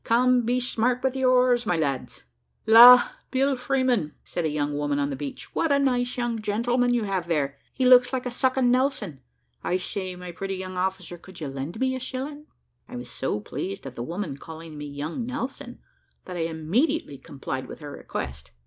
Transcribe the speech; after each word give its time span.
"Come, 0.03 0.41
be 0.41 0.59
smart 0.59 1.03
with 1.03 1.15
your 1.15 1.29
oars, 1.29 1.67
my 1.67 1.77
lads!" 1.77 2.23
"La, 2.65 3.09
Bill 3.29 3.55
Freeman," 3.55 4.15
said 4.23 4.43
a 4.45 4.49
young 4.49 4.75
woman 4.75 4.97
on 4.97 5.11
the 5.11 5.15
beach, 5.15 5.53
"what 5.53 5.71
a 5.71 5.77
nice 5.77 6.17
young 6.17 6.41
gentleman 6.41 6.91
you 6.91 7.03
have 7.03 7.27
there. 7.27 7.59
He 7.71 7.85
looks 7.85 8.11
like 8.11 8.25
a 8.25 8.31
sucking 8.31 8.71
Nelson. 8.71 9.21
I 9.63 9.77
say, 9.77 10.15
my 10.15 10.31
pretty 10.31 10.55
young 10.55 10.75
officer, 10.75 11.19
could 11.19 11.39
you 11.39 11.49
lend 11.49 11.79
me 11.79 11.93
a 11.95 11.99
shilling?" 11.99 12.47
I 12.89 12.95
was 12.95 13.11
so 13.11 13.39
pleased 13.41 13.85
at 13.85 13.93
the 13.93 14.01
woman 14.01 14.37
calling 14.37 14.75
me 14.75 14.87
young 14.87 15.23
Nelson, 15.23 15.77
that 16.25 16.35
I 16.35 16.45
immediately 16.47 17.19
complied 17.19 17.67
with 17.67 17.77
her 17.81 17.91
request. 17.91 18.49